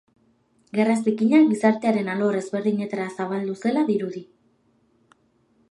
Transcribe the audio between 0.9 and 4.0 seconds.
zikina gizartearen alor ezberdinetara zabaldu zela